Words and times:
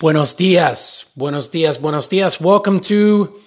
Buenos 0.00 0.34
dias, 0.36 1.04
buenos 1.14 1.52
dias, 1.52 1.80
buenos 1.80 2.08
dias. 2.08 2.40
Welcome 2.40 2.80
to 2.80 3.40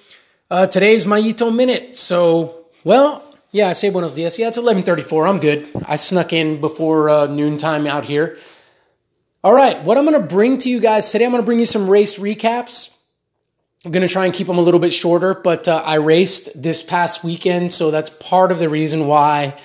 uh, 0.49 0.65
today's 0.65 1.03
Mayito 1.03 1.53
Minute. 1.53 1.97
So, 1.97 2.67
well, 2.85 3.21
yeah, 3.51 3.67
I 3.67 3.73
say 3.73 3.89
buenos 3.89 4.13
dias. 4.13 4.39
Yeah, 4.39 4.47
it's 4.47 4.57
11:34. 4.57 5.27
I'm 5.27 5.39
good. 5.39 5.67
I 5.85 5.97
snuck 5.97 6.31
in 6.31 6.61
before 6.61 7.09
uh, 7.09 7.27
noontime 7.27 7.85
out 7.85 8.05
here. 8.05 8.37
All 9.43 9.53
right, 9.53 9.83
what 9.83 9.97
I'm 9.97 10.05
going 10.05 10.17
to 10.17 10.25
bring 10.25 10.57
to 10.59 10.69
you 10.69 10.79
guys 10.79 11.11
today, 11.11 11.25
I'm 11.25 11.31
going 11.31 11.43
to 11.43 11.45
bring 11.45 11.59
you 11.59 11.65
some 11.65 11.89
race 11.89 12.17
recaps. 12.17 12.97
I'm 13.83 13.91
going 13.91 14.07
to 14.07 14.11
try 14.11 14.23
and 14.23 14.33
keep 14.33 14.47
them 14.47 14.57
a 14.57 14.61
little 14.61 14.79
bit 14.79 14.93
shorter, 14.93 15.33
but 15.33 15.67
uh, 15.67 15.83
I 15.85 15.95
raced 15.95 16.63
this 16.63 16.81
past 16.81 17.25
weekend, 17.25 17.73
so 17.73 17.91
that's 17.91 18.09
part 18.09 18.53
of 18.53 18.59
the 18.59 18.69
reason 18.69 19.07
why 19.07 19.59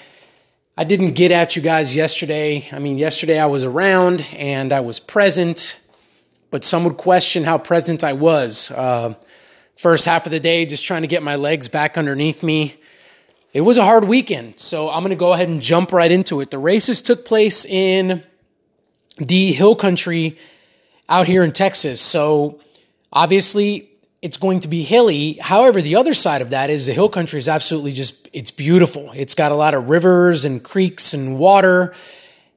I 0.77 0.83
didn't 0.83 1.12
get 1.12 1.30
at 1.30 1.55
you 1.55 1.62
guys 1.62 1.95
yesterday. 1.95 2.69
I 2.73 2.80
mean, 2.80 2.99
yesterday 2.99 3.39
I 3.39 3.46
was 3.46 3.62
around 3.62 4.27
and 4.33 4.73
I 4.73 4.80
was 4.80 4.99
present 4.99 5.79
but 6.53 6.64
some 6.64 6.84
would 6.84 6.98
question 6.98 7.45
how 7.45 7.57
present 7.57 8.04
I 8.04 8.13
was. 8.13 8.71
Uh, 8.71 9.14
first 9.75 10.04
half 10.04 10.27
of 10.27 10.32
the 10.32 10.39
day, 10.39 10.67
just 10.67 10.85
trying 10.85 11.00
to 11.00 11.08
get 11.08 11.22
my 11.22 11.35
legs 11.35 11.67
back 11.67 11.96
underneath 11.96 12.43
me. 12.43 12.77
It 13.54 13.63
was 13.63 13.79
a 13.79 13.85
hard 13.85 14.04
weekend, 14.04 14.61
so 14.61 14.91
I'm 14.91 15.00
going 15.00 15.11
to 15.11 15.17
go 15.17 15.32
ahead 15.32 15.49
and 15.49 15.63
jump 15.63 15.93
right 15.93 16.11
into 16.11 16.43
it. 16.43 16.50
The 16.50 16.58
races 16.58 17.00
took 17.00 17.25
place 17.25 17.64
in 17.64 18.22
the 19.17 19.53
hill 19.53 19.75
country 19.75 20.39
out 21.08 21.27
here 21.27 21.43
in 21.43 21.53
Texas. 21.53 22.03
So 22.03 22.61
obviously, 23.11 23.89
it's 24.21 24.36
going 24.36 24.61
to 24.61 24.69
be 24.69 24.82
hilly. 24.82 25.35
However, 25.41 25.80
the 25.80 25.96
other 25.96 26.13
side 26.13 26.43
of 26.43 26.50
that 26.50 26.69
is 26.69 26.85
the 26.85 26.93
hill 26.93 27.08
country 27.08 27.39
is 27.39 27.49
absolutely 27.49 27.93
just, 27.93 28.29
it's 28.35 28.50
beautiful. 28.50 29.11
It's 29.14 29.35
got 29.35 29.53
a 29.53 29.57
lot 29.57 29.72
of 29.72 29.89
rivers 29.89 30.44
and 30.44 30.63
creeks 30.63 31.14
and 31.14 31.39
water 31.39 31.94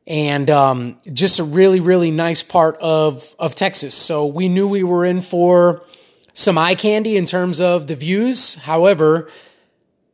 and 0.07 0.49
um, 0.49 0.97
just 1.11 1.39
a 1.39 1.43
really 1.43 1.79
really 1.79 2.11
nice 2.11 2.43
part 2.43 2.77
of 2.77 3.35
of 3.39 3.55
Texas. 3.55 3.95
So 3.95 4.25
we 4.25 4.49
knew 4.49 4.67
we 4.67 4.83
were 4.83 5.05
in 5.05 5.21
for 5.21 5.85
some 6.33 6.57
eye 6.57 6.75
candy 6.75 7.17
in 7.17 7.25
terms 7.25 7.61
of 7.61 7.87
the 7.87 7.95
views. 7.95 8.55
However, 8.55 9.29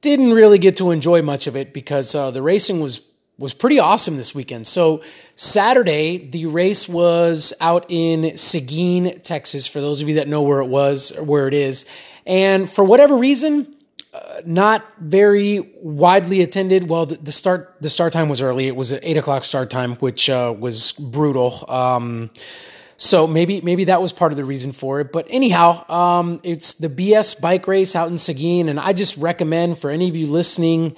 didn't 0.01 0.33
really 0.33 0.59
get 0.59 0.77
to 0.77 0.91
enjoy 0.91 1.21
much 1.21 1.47
of 1.47 1.55
it 1.55 1.73
because 1.73 2.13
uh, 2.15 2.31
the 2.31 2.41
racing 2.41 2.79
was 2.79 3.01
was 3.37 3.53
pretty 3.55 3.79
awesome 3.79 4.17
this 4.17 4.35
weekend. 4.35 4.67
So 4.67 5.01
Saturday, 5.35 6.17
the 6.17 6.45
race 6.45 6.87
was 6.87 7.53
out 7.59 7.85
in 7.89 8.37
Seguin, 8.37 9.19
Texas. 9.21 9.65
For 9.65 9.81
those 9.81 10.01
of 10.01 10.07
you 10.07 10.15
that 10.15 10.27
know 10.27 10.43
where 10.43 10.59
it 10.59 10.67
was, 10.67 11.11
or 11.11 11.23
where 11.23 11.47
it 11.47 11.53
is, 11.55 11.85
and 12.25 12.69
for 12.69 12.83
whatever 12.83 13.17
reason, 13.17 13.75
not 14.45 14.85
very 14.99 15.71
widely 15.81 16.41
attended. 16.41 16.89
Well, 16.89 17.05
the, 17.05 17.15
the, 17.15 17.31
start 17.31 17.75
the 17.81 17.89
start 17.89 18.13
time 18.13 18.29
was 18.29 18.41
early. 18.41 18.67
It 18.67 18.75
was 18.75 18.91
an 18.91 18.99
eight 19.03 19.17
o'clock 19.17 19.43
start 19.43 19.69
time, 19.69 19.95
which 19.95 20.29
uh, 20.29 20.53
was 20.57 20.91
brutal. 20.93 21.65
Um, 21.69 22.29
so 22.97 23.25
maybe 23.25 23.61
maybe 23.61 23.85
that 23.85 24.01
was 24.01 24.13
part 24.13 24.31
of 24.31 24.37
the 24.37 24.45
reason 24.45 24.73
for 24.73 24.99
it. 24.99 25.11
But 25.11 25.27
anyhow, 25.29 25.89
um, 25.89 26.39
it's 26.43 26.75
the 26.75 26.89
BS 26.89 27.39
bike 27.39 27.67
race 27.67 27.95
out 27.95 28.09
in 28.09 28.17
Seguin, 28.17 28.69
and 28.69 28.79
I 28.79 28.93
just 28.93 29.17
recommend 29.17 29.79
for 29.79 29.89
any 29.89 30.07
of 30.09 30.15
you 30.15 30.27
listening 30.27 30.95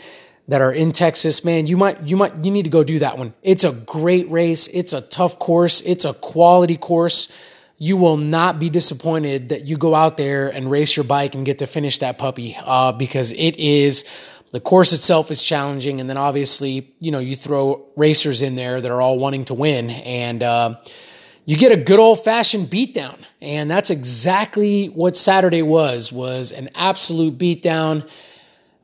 that 0.48 0.60
are 0.60 0.72
in 0.72 0.92
Texas, 0.92 1.46
man, 1.46 1.68
you 1.68 1.78
might 1.78 2.02
you 2.02 2.18
might 2.18 2.44
you 2.44 2.52
need 2.52 2.64
to 2.64 2.70
go 2.70 2.84
do 2.84 3.00
that 3.00 3.18
one. 3.18 3.34
It's 3.42 3.64
a 3.64 3.72
great 3.72 4.30
race. 4.30 4.68
It's 4.68 4.92
a 4.92 5.02
tough 5.02 5.40
course. 5.40 5.82
It's 5.82 6.04
a 6.04 6.14
quality 6.14 6.76
course 6.76 7.32
you 7.78 7.98
will 7.98 8.18
not 8.18 8.60
be 8.60 8.70
disappointed 8.70 9.50
that 9.50 9.68
you 9.68 9.78
go 9.78 9.96
out 9.96 10.18
there 10.18 10.50
and 10.50 10.70
race 10.70 10.96
your 10.96 11.04
bike 11.04 11.36
and 11.36 11.46
get 11.46 11.60
to 11.60 11.66
finish 11.66 11.98
that 12.00 12.18
puppy 12.18 12.58
uh, 12.64 12.92
because 12.92 13.32
it 13.34 13.58
is 13.58 14.06
the 14.52 14.60
course 14.60 14.94
itself 14.94 15.32
is 15.32 15.42
challenging 15.42 16.00
and 16.00 16.10
then 16.10 16.18
obviously 16.18 16.94
you 17.00 17.12
know 17.12 17.20
you 17.20 17.36
throw 17.36 17.86
racers 17.96 18.42
in 18.42 18.56
there 18.56 18.80
that 18.80 18.92
are 18.92 19.02
all 19.02 19.18
wanting 19.18 19.44
to 19.44 19.54
win 19.54 19.90
and 19.90 20.44
uh, 20.44 20.76
you 21.46 21.58
get 21.58 21.72
a 21.72 21.76
good 21.76 22.00
old 22.00 22.24
fashioned 22.24 22.68
beatdown 22.68 23.18
and 23.42 23.70
that's 23.70 23.90
exactly 23.90 24.88
what 24.88 25.18
saturday 25.18 25.62
was 25.62 26.12
was 26.12 26.52
an 26.52 26.70
absolute 26.76 27.38
beatdown. 27.38 28.08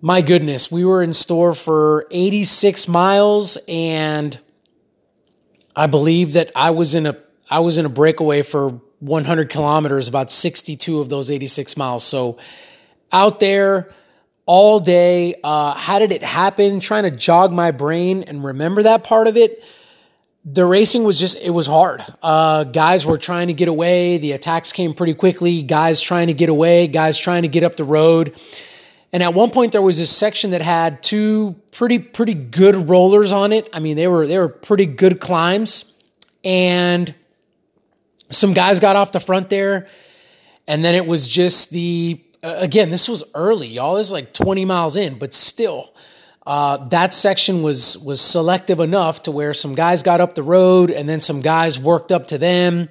My 0.02 0.22
goodness 0.22 0.72
we 0.72 0.84
were 0.84 1.04
in 1.04 1.14
store 1.14 1.54
for 1.54 2.08
86 2.10 2.88
miles 2.88 3.58
and 3.68 4.40
i 5.76 5.86
believe 5.86 6.34
that 6.34 6.52
i 6.56 6.72
was 6.72 6.96
in 6.96 7.06
a 7.06 7.16
I 7.50 7.60
was 7.60 7.78
in 7.78 7.86
a 7.86 7.90
breakaway 7.90 8.42
for 8.42 8.82
100 9.00 9.50
kilometers, 9.50 10.08
about 10.08 10.30
62 10.30 11.00
of 11.00 11.10
those 11.10 11.32
86 11.32 11.78
miles. 11.78 12.04
So 12.04 12.38
out 13.12 13.40
there 13.40 13.92
all 14.50 14.80
day. 14.80 15.36
Uh, 15.44 15.76
how 15.76 16.00
did 16.00 16.12
it 16.12 16.24
happen? 16.24 16.80
Trying 16.80 17.04
to 17.04 17.12
jog 17.12 17.54
my 17.54 17.70
brain 17.70 18.24
and 18.24 18.44
remember 18.44 18.82
that 18.82 19.04
part 19.04 19.28
of 19.28 19.38
it. 19.38 19.64
The 20.44 20.66
racing 20.66 21.04
was 21.04 21.20
just, 21.20 21.40
it 21.40 21.52
was 21.52 21.68
hard. 21.68 22.04
Uh, 22.24 22.64
guys 22.64 23.06
were 23.06 23.20
trying 23.20 23.50
to 23.50 23.54
get 23.54 23.68
away. 23.68 24.18
The 24.18 24.32
attacks 24.32 24.72
came 24.74 24.96
pretty 24.96 25.14
quickly. 25.14 25.62
Guys 25.62 26.02
trying 26.02 26.28
to 26.28 26.34
get 26.34 26.50
away, 26.50 26.88
guys 26.88 27.20
trying 27.20 27.44
to 27.44 27.48
get 27.48 27.62
up 27.62 27.76
the 27.76 27.84
road. 27.84 28.36
And 29.14 29.22
at 29.22 29.36
one 29.36 29.52
point 29.52 29.72
there 29.72 29.84
was 29.84 30.00
this 30.00 30.10
section 30.10 30.50
that 30.50 30.64
had 30.64 31.04
two 31.04 31.56
pretty, 31.70 32.00
pretty 32.00 32.34
good 32.34 32.90
rollers 32.90 33.32
on 33.32 33.52
it. 33.52 33.70
I 33.72 33.78
mean, 33.78 33.98
they 33.98 34.08
were, 34.08 34.26
they 34.26 34.40
were 34.40 34.50
pretty 34.50 34.88
good 34.88 35.20
climbs. 35.20 35.96
And 36.44 37.14
some 38.32 38.54
guys 38.54 38.80
got 38.80 38.96
off 38.96 39.12
the 39.12 39.20
front 39.20 39.50
there, 39.50 39.88
and 40.68 40.84
then 40.84 40.96
it 40.96 41.06
was 41.06 41.28
just 41.28 41.72
the 41.72 42.22
uh, 42.44 42.56
again. 42.58 42.90
This 42.90 43.10
was 43.10 43.24
early, 43.36 43.68
y'all. 43.68 43.96
This 43.96 44.08
is 44.08 44.14
like 44.14 44.34
20 44.34 44.66
miles 44.66 44.96
in, 44.96 45.18
but 45.18 45.34
still, 45.34 45.94
uh, 46.46 46.78
that 46.90 47.14
section 47.14 47.62
was 47.62 47.98
was 47.98 48.22
selective 48.22 48.80
enough 48.80 49.24
to 49.24 49.32
where 49.32 49.54
some 49.54 49.76
guys 49.76 50.04
got 50.04 50.22
up 50.22 50.36
the 50.36 50.44
road, 50.44 50.92
and 50.92 51.08
then 51.10 51.22
some 51.22 51.42
guys 51.42 51.80
worked 51.80 52.12
up 52.12 52.28
to 52.28 52.38
them. 52.38 52.90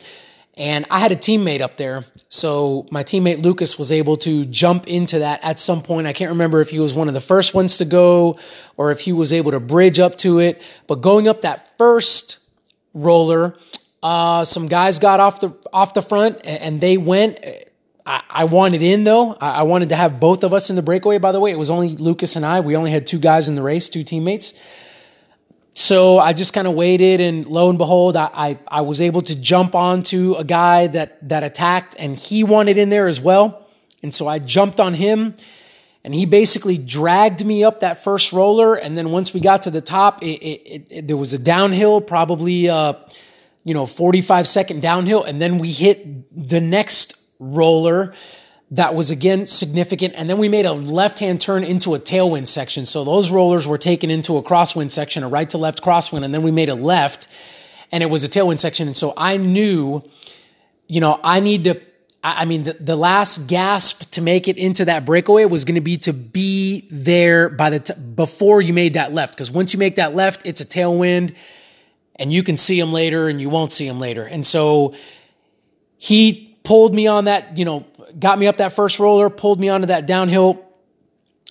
And 0.58 0.86
I 0.90 0.98
had 0.98 1.12
a 1.12 1.16
teammate 1.16 1.60
up 1.60 1.76
there. 1.76 2.04
So 2.28 2.86
my 2.90 3.04
teammate 3.04 3.42
Lucas 3.42 3.78
was 3.78 3.92
able 3.92 4.16
to 4.18 4.44
jump 4.44 4.88
into 4.88 5.20
that 5.20 5.42
at 5.44 5.60
some 5.60 5.82
point. 5.82 6.08
I 6.08 6.12
can't 6.12 6.30
remember 6.30 6.60
if 6.60 6.70
he 6.70 6.80
was 6.80 6.94
one 6.94 7.06
of 7.06 7.14
the 7.14 7.20
first 7.20 7.54
ones 7.54 7.78
to 7.78 7.84
go 7.84 8.40
or 8.76 8.90
if 8.90 9.00
he 9.00 9.12
was 9.12 9.32
able 9.32 9.52
to 9.52 9.60
bridge 9.60 10.00
up 10.00 10.18
to 10.18 10.40
it. 10.40 10.60
But 10.88 10.96
going 10.96 11.28
up 11.28 11.42
that 11.42 11.78
first 11.78 12.40
roller, 12.92 13.56
uh, 14.02 14.44
some 14.44 14.68
guys 14.68 14.98
got 14.98 15.20
off 15.20 15.40
the 15.40 15.56
off 15.72 15.94
the 15.94 16.02
front 16.02 16.40
and 16.44 16.80
they 16.80 16.96
went. 16.96 17.38
I, 18.06 18.22
I 18.30 18.44
wanted 18.44 18.82
in 18.82 19.04
though. 19.04 19.34
I, 19.34 19.50
I 19.50 19.62
wanted 19.62 19.90
to 19.90 19.96
have 19.96 20.20
both 20.20 20.44
of 20.44 20.54
us 20.54 20.70
in 20.70 20.76
the 20.76 20.82
breakaway. 20.82 21.18
By 21.18 21.32
the 21.32 21.40
way, 21.40 21.50
it 21.50 21.58
was 21.58 21.70
only 21.70 21.96
Lucas 21.96 22.36
and 22.36 22.46
I. 22.46 22.60
We 22.60 22.76
only 22.76 22.90
had 22.90 23.06
two 23.06 23.18
guys 23.18 23.48
in 23.48 23.54
the 23.54 23.62
race, 23.62 23.88
two 23.88 24.04
teammates. 24.04 24.54
So 25.74 26.18
I 26.18 26.32
just 26.32 26.54
kind 26.54 26.66
of 26.66 26.74
waited, 26.74 27.20
and 27.20 27.46
lo 27.46 27.68
and 27.68 27.78
behold, 27.78 28.16
I, 28.16 28.28
I, 28.34 28.58
I 28.66 28.80
was 28.80 29.00
able 29.00 29.22
to 29.22 29.36
jump 29.36 29.76
onto 29.76 30.34
a 30.36 30.42
guy 30.42 30.88
that 30.88 31.28
that 31.28 31.44
attacked, 31.44 31.94
and 31.98 32.16
he 32.16 32.42
wanted 32.42 32.78
in 32.78 32.88
there 32.88 33.06
as 33.06 33.20
well. 33.20 33.68
And 34.02 34.12
so 34.12 34.26
I 34.26 34.40
jumped 34.40 34.80
on 34.80 34.94
him, 34.94 35.34
and 36.02 36.14
he 36.14 36.24
basically 36.26 36.78
dragged 36.78 37.44
me 37.44 37.62
up 37.62 37.80
that 37.80 38.02
first 38.02 38.32
roller. 38.32 38.74
And 38.74 38.98
then 38.98 39.10
once 39.10 39.32
we 39.32 39.40
got 39.40 39.62
to 39.62 39.70
the 39.70 39.80
top, 39.80 40.22
it, 40.22 40.26
it, 40.26 40.86
it, 40.90 41.06
there 41.06 41.16
was 41.16 41.32
a 41.32 41.38
downhill, 41.38 42.00
probably. 42.00 42.68
Uh, 42.68 42.94
you 43.64 43.74
know, 43.74 43.86
45 43.86 44.46
second 44.46 44.82
downhill. 44.82 45.22
And 45.24 45.40
then 45.40 45.58
we 45.58 45.72
hit 45.72 46.24
the 46.34 46.60
next 46.60 47.20
roller 47.38 48.14
that 48.70 48.94
was 48.94 49.10
again 49.10 49.46
significant. 49.46 50.14
And 50.16 50.28
then 50.28 50.38
we 50.38 50.48
made 50.48 50.66
a 50.66 50.72
left 50.72 51.20
hand 51.20 51.40
turn 51.40 51.64
into 51.64 51.94
a 51.94 51.98
tailwind 51.98 52.46
section. 52.46 52.84
So 52.84 53.04
those 53.04 53.30
rollers 53.30 53.66
were 53.66 53.78
taken 53.78 54.10
into 54.10 54.36
a 54.36 54.42
crosswind 54.42 54.90
section, 54.90 55.22
a 55.22 55.28
right 55.28 55.48
to 55.50 55.58
left 55.58 55.82
crosswind. 55.82 56.24
And 56.24 56.34
then 56.34 56.42
we 56.42 56.50
made 56.50 56.68
a 56.68 56.74
left 56.74 57.28
and 57.90 58.02
it 58.02 58.10
was 58.10 58.24
a 58.24 58.28
tailwind 58.28 58.58
section. 58.58 58.86
And 58.86 58.96
so 58.96 59.14
I 59.16 59.38
knew, 59.38 60.02
you 60.86 61.00
know, 61.00 61.18
I 61.24 61.40
need 61.40 61.64
to, 61.64 61.80
I 62.22 62.44
mean, 62.44 62.64
the, 62.64 62.74
the 62.74 62.96
last 62.96 63.46
gasp 63.46 64.10
to 64.10 64.20
make 64.20 64.48
it 64.48 64.58
into 64.58 64.84
that 64.84 65.06
breakaway 65.06 65.46
was 65.46 65.64
going 65.64 65.76
to 65.76 65.80
be 65.80 65.96
to 65.98 66.12
be 66.12 66.86
there 66.90 67.48
by 67.48 67.70
the, 67.70 67.80
t- 67.80 67.94
before 67.94 68.60
you 68.60 68.74
made 68.74 68.94
that 68.94 69.14
left. 69.14 69.38
Cause 69.38 69.50
once 69.50 69.72
you 69.72 69.78
make 69.78 69.96
that 69.96 70.14
left, 70.14 70.46
it's 70.46 70.60
a 70.60 70.66
tailwind 70.66 71.34
and 72.18 72.32
you 72.32 72.42
can 72.42 72.56
see 72.56 72.78
him 72.78 72.92
later 72.92 73.28
and 73.28 73.40
you 73.40 73.48
won't 73.48 73.72
see 73.72 73.86
him 73.86 74.00
later. 74.00 74.24
And 74.24 74.44
so 74.44 74.94
he 75.96 76.56
pulled 76.64 76.94
me 76.94 77.06
on 77.06 77.24
that, 77.24 77.56
you 77.56 77.64
know, 77.64 77.86
got 78.18 78.38
me 78.38 78.46
up 78.46 78.56
that 78.58 78.72
first 78.72 78.98
roller, 78.98 79.30
pulled 79.30 79.60
me 79.60 79.68
onto 79.68 79.86
that 79.86 80.06
downhill. 80.06 80.64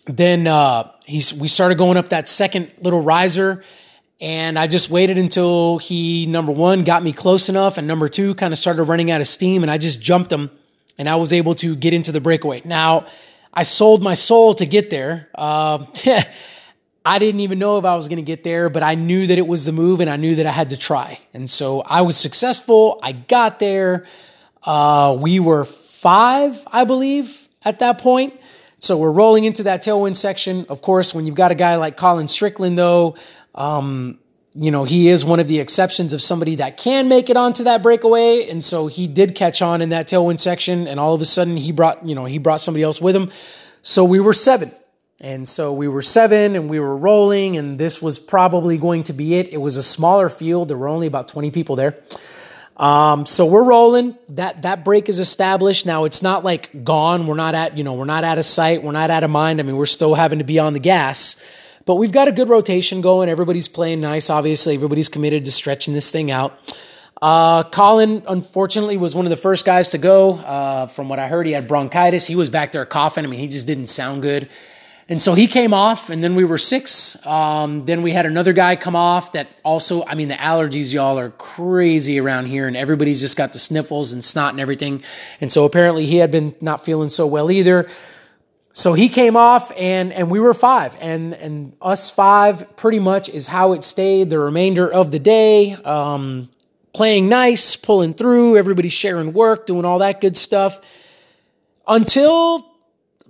Then 0.06 0.48
uh, 0.48 0.92
he's, 1.06 1.34
we 1.34 1.48
started 1.48 1.78
going 1.78 1.98
up 1.98 2.10
that 2.10 2.28
second 2.28 2.72
little 2.81 3.02
riser. 3.02 3.64
And 4.19 4.58
I 4.58 4.66
just 4.66 4.90
waited 4.90 5.18
until 5.18 5.78
he, 5.78 6.25
number 6.25 6.52
one, 6.52 6.84
got 6.84 7.04
me 7.04 7.13
close 7.13 7.50
enough, 7.50 7.78
and 7.78 7.88
number 7.88 8.10
two, 8.10 8.34
kind 8.34 8.52
of 8.52 8.58
started 8.58 8.84
running 8.84 9.12
out 9.12 9.22
of 9.22 9.28
steam. 9.28 9.62
And 9.62 9.70
I 9.70 9.78
just 9.78 10.02
jumped 10.02 10.31
him, 10.31 10.50
and 10.98 11.08
I 11.08 11.18
was 11.18 11.31
able 11.31 11.54
to 11.56 11.75
get 11.75 11.94
into 11.94 12.12
the 12.12 12.20
breakaway. 12.20 12.63
Now, 12.66 13.06
I 13.54 13.62
sold 13.62 14.02
my 14.02 14.16
soul 14.16 14.56
to 14.56 14.66
get 14.66 14.90
there. 14.90 15.30
Uh, 15.36 15.86
I 17.07 17.19
didn't 17.19 17.39
even 17.39 17.57
know 17.57 17.77
if 17.77 17.86
I 17.86 17.95
was 17.95 18.09
going 18.09 18.18
to 18.18 18.21
get 18.21 18.44
there, 18.44 18.69
but 18.69 18.83
I 18.83 18.95
knew 18.95 19.27
that 19.27 19.38
it 19.38 19.48
was 19.48 19.63
the 19.63 19.71
move 19.71 20.01
and 20.01 20.09
I 20.09 20.18
knew 20.18 20.36
that 20.36 20.45
I 20.45 20.51
had 20.51 20.71
to 20.71 20.77
try. 20.77 21.21
And 21.33 21.50
so 21.50 21.80
I 21.80 22.01
was 22.01 22.18
successful. 22.18 23.00
I 23.01 23.13
got 23.13 23.59
there. 23.59 24.06
Uh, 24.62 25.18
we 25.18 25.39
were 25.39 25.63
five, 25.63 26.68
I 26.69 26.83
believe, 26.83 27.48
at 27.63 27.80
that 27.80 28.00
point. 28.00 28.38
So 28.80 28.98
we're 28.98 29.13
rolling 29.13 29.45
into 29.45 29.63
that 29.63 29.81
tailwind 29.81 30.18
section. 30.18 30.65
Of 30.68 30.81
course, 30.81 31.15
when 31.15 31.25
you've 31.25 31.36
got 31.36 31.50
a 31.50 31.56
guy 31.56 31.77
like 31.77 31.95
Colin 31.95 32.27
Strickland, 32.27 32.77
though, 32.77 33.15
um, 33.56 34.19
you 34.53 34.69
know, 34.69 34.83
he 34.83 35.07
is 35.07 35.24
one 35.24 35.39
of 35.39 35.48
the 35.48 35.62
exceptions 35.62 36.12
of 36.12 36.21
somebody 36.21 36.56
that 36.56 36.75
can 36.75 37.07
make 37.07 37.30
it 37.30 37.38
onto 37.38 37.63
that 37.63 37.81
breakaway. 37.81 38.50
And 38.50 38.62
so 38.62 38.88
he 38.88 39.07
did 39.07 39.33
catch 39.33 39.62
on 39.62 39.81
in 39.81 39.89
that 39.89 40.10
tailwind 40.10 40.42
section. 40.42 40.89
And 40.89 41.00
all 41.00 41.13
of 41.13 41.21
a 41.21 41.25
sudden 41.25 41.56
he 41.56 41.71
brought, 41.71 42.06
you 42.06 42.15
know, 42.15 42.25
he 42.25 42.38
brought 42.38 42.60
somebody 42.60 42.83
else 42.83 43.00
with 43.00 43.15
him. 43.15 43.31
So 43.81 44.03
we 44.03 44.19
were 44.19 44.33
seven. 44.33 44.74
And 45.22 45.48
so 45.48 45.74
we 45.74 45.88
were 45.88 46.04
seven 46.04 46.56
and 46.56 46.69
we 46.69 46.80
were 46.80 46.96
rolling. 46.96 47.58
And 47.58 47.80
this 47.80 48.02
was 48.02 48.19
probably 48.19 48.78
going 48.78 49.04
to 49.04 49.14
be 49.14 49.36
it. 49.36 49.52
It 49.52 49.58
was 49.58 49.75
a 49.75 49.84
smaller 49.84 50.30
field. 50.30 50.68
There 50.68 50.78
were 50.78 50.88
only 50.88 51.08
about 51.08 51.28
20 51.28 51.52
people 51.52 51.75
there. 51.75 51.98
Um, 52.78 53.25
so 53.25 53.48
we're 53.48 53.64
rolling. 53.64 54.16
That 54.30 54.62
that 54.62 54.86
break 54.86 55.10
is 55.10 55.19
established. 55.19 55.88
Now 55.88 56.04
it's 56.04 56.22
not 56.22 56.44
like 56.44 56.84
gone. 56.84 57.25
We're 57.25 57.36
not 57.36 57.56
at, 57.56 57.75
you 57.75 57.84
know, 57.84 57.96
we're 57.96 58.06
not 58.06 58.24
out 58.24 58.38
of 58.38 58.46
sight. 58.46 58.84
We're 58.84 58.92
not 58.92 59.10
out 59.10 59.24
of 59.24 59.31
mind. 59.31 59.60
I 59.60 59.64
mean, 59.64 59.78
we're 59.78 59.88
still 59.88 60.14
having 60.14 60.38
to 60.38 60.46
be 60.46 60.60
on 60.60 60.74
the 60.74 60.80
gas. 60.80 61.42
But 61.86 61.96
we've 61.96 62.12
got 62.12 62.28
a 62.28 62.31
good 62.31 62.50
rotation 62.50 63.02
going. 63.02 63.30
Everybody's 63.30 63.68
playing 63.68 64.02
nice. 64.02 64.30
Obviously, 64.30 64.75
everybody's 64.75 65.10
committed 65.10 65.46
to 65.46 65.52
stretching 65.52 65.96
this 65.96 66.12
thing 66.12 66.30
out. 66.30 66.60
Uh, 67.20 67.63
Colin, 67.63 68.22
unfortunately, 68.28 68.98
was 68.98 69.16
one 69.16 69.25
of 69.25 69.31
the 69.31 69.38
first 69.38 69.66
guys 69.66 69.90
to 69.92 69.98
go. 69.98 70.36
Uh, 70.36 70.86
from 70.86 71.10
what 71.10 71.18
I 71.18 71.28
heard, 71.28 71.48
he 71.48 71.54
had 71.54 71.68
bronchitis. 71.68 72.28
He 72.28 72.36
was 72.36 72.52
back 72.52 72.74
there 72.74 72.86
coughing. 72.86 73.25
I 73.25 73.28
mean, 73.28 73.40
he 73.40 73.48
just 73.48 73.66
didn't 73.66 73.88
sound 73.88 74.22
good. 74.22 74.50
And 75.09 75.21
so 75.21 75.36
he 75.36 75.48
came 75.48 75.74
off, 75.74 76.09
and 76.09 76.21
then 76.21 76.36
we 76.36 76.44
were 76.44 76.57
six. 76.57 77.25
Um, 77.25 77.86
then 77.86 78.01
we 78.01 78.12
had 78.12 78.25
another 78.25 78.51
guy 78.51 78.75
come 78.75 78.95
off 78.95 79.31
that 79.31 79.48
also, 79.63 80.04
I 80.06 80.15
mean, 80.15 80.27
the 80.27 80.36
allergies, 80.36 80.94
y'all, 80.94 81.18
are 81.18 81.30
crazy 81.30 82.19
around 82.19 82.48
here, 82.48 82.68
and 82.68 82.75
everybody's 82.75 83.21
just 83.21 83.38
got 83.38 83.54
the 83.54 83.59
sniffles 83.59 84.12
and 84.12 84.24
snot 84.24 84.51
and 84.51 84.59
everything. 84.59 85.04
And 85.39 85.50
so 85.50 85.63
apparently 85.63 86.06
he 86.06 86.18
had 86.18 86.30
been 86.30 86.56
not 86.59 86.83
feeling 86.83 87.07
so 87.07 87.25
well 87.25 87.50
either. 87.50 87.88
So 88.74 88.94
he 88.94 89.09
came 89.09 89.36
off 89.36 89.71
and 89.75 90.13
and 90.13 90.30
we 90.30 90.39
were 90.39 90.54
five 90.54 90.95
and 91.01 91.33
and 91.33 91.75
us 91.81 92.12
five 92.12 92.77
pretty 92.77 93.00
much 93.00 93.27
is 93.27 93.48
how 93.48 93.74
it 93.74 93.83
stayed 93.83 94.30
the 94.30 94.38
remainder 94.38 94.88
of 94.88 95.10
the 95.10 95.18
day. 95.18 95.74
Um, 95.74 96.50
playing 96.94 97.27
nice, 97.27 97.75
pulling 97.75 98.13
through, 98.13 98.56
everybody 98.56 98.89
sharing 98.89 99.33
work, 99.33 99.65
doing 99.65 99.83
all 99.83 99.98
that 99.98 100.21
good 100.21 100.38
stuff 100.38 100.80
until 101.88 102.71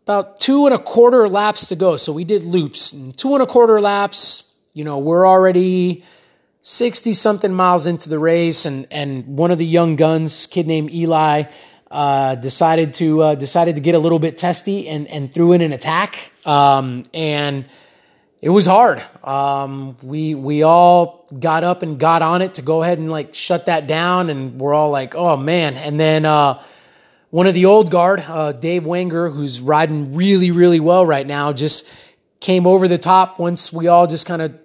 about 0.07 0.39
two 0.39 0.65
and 0.65 0.73
a 0.73 0.79
quarter 0.79 1.27
laps 1.27 1.67
to 1.67 1.75
go. 1.75 1.97
So 1.97 2.13
we 2.13 2.23
did 2.23 2.43
loops 2.43 2.93
and 2.93 3.15
two 3.17 3.33
and 3.33 3.43
a 3.43 3.45
quarter 3.45 3.81
laps. 3.81 4.55
You 4.73 4.85
know, 4.85 4.99
we're 4.99 5.27
already 5.27 6.05
60 6.61 7.11
something 7.11 7.53
miles 7.53 7.85
into 7.85 8.07
the 8.07 8.17
race 8.17 8.65
and 8.65 8.87
and 8.89 9.27
one 9.27 9.51
of 9.51 9.57
the 9.57 9.65
young 9.65 9.97
guns, 9.97 10.47
kid 10.47 10.65
named 10.65 10.91
Eli, 10.91 11.43
uh, 11.91 12.35
decided 12.35 12.93
to 12.93 13.21
uh, 13.21 13.35
decided 13.35 13.75
to 13.75 13.81
get 13.81 13.95
a 13.95 13.99
little 13.99 14.19
bit 14.19 14.37
testy 14.37 14.87
and 14.87 15.07
and 15.07 15.33
threw 15.33 15.51
in 15.51 15.59
an 15.59 15.73
attack. 15.73 16.31
Um, 16.45 17.03
and 17.13 17.65
it 18.41 18.49
was 18.49 18.65
hard. 18.65 19.03
Um, 19.25 19.97
we 20.01 20.35
we 20.35 20.63
all 20.63 21.27
got 21.37 21.65
up 21.65 21.83
and 21.83 21.99
got 21.99 22.21
on 22.21 22.41
it 22.41 22.53
to 22.53 22.61
go 22.61 22.81
ahead 22.81 22.97
and 22.97 23.11
like 23.11 23.35
shut 23.35 23.65
that 23.65 23.87
down, 23.87 24.29
and 24.29 24.57
we're 24.57 24.73
all 24.73 24.89
like, 24.89 25.15
oh 25.15 25.35
man. 25.35 25.73
And 25.73 25.99
then 25.99 26.23
uh, 26.23 26.63
one 27.29 27.47
of 27.47 27.53
the 27.53 27.65
old 27.65 27.91
guard, 27.91 28.23
uh, 28.27 28.53
Dave 28.53 28.85
Wenger, 28.85 29.29
who's 29.29 29.61
riding 29.61 30.15
really 30.15 30.51
really 30.51 30.79
well 30.79 31.05
right 31.05 31.27
now, 31.27 31.53
just 31.53 31.89
came 32.39 32.67
over 32.67 32.87
the 32.87 32.97
top 32.97 33.39
once 33.39 33.73
we 33.73 33.87
all 33.87 34.07
just 34.07 34.25
kind 34.25 34.41
of 34.41 34.57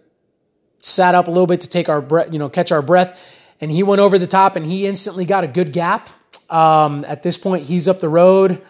sat 0.80 1.14
up 1.14 1.26
a 1.26 1.30
little 1.30 1.46
bit 1.46 1.60
to 1.62 1.68
take 1.68 1.88
our 1.88 2.00
breath, 2.00 2.32
you 2.32 2.38
know, 2.38 2.48
catch 2.48 2.72
our 2.72 2.82
breath. 2.82 3.38
And 3.60 3.70
he 3.70 3.82
went 3.82 4.00
over 4.00 4.18
the 4.18 4.26
top 4.26 4.56
and 4.56 4.66
he 4.66 4.86
instantly 4.86 5.24
got 5.24 5.44
a 5.44 5.46
good 5.46 5.72
gap. 5.72 6.10
Um, 6.50 7.04
at 7.06 7.22
this 7.22 7.38
point, 7.38 7.64
he's 7.64 7.86
up 7.88 8.00
the 8.00 8.08
road. 8.08 8.60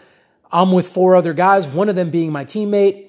I'm 0.51 0.71
with 0.71 0.89
four 0.89 1.17
other 1.17 1.33
guys, 1.33 1.67
one 1.67 1.89
of 1.89 1.97
them 1.97 2.11
being 2.11 2.31
my 2.31 2.45
teammate. 2.45 3.07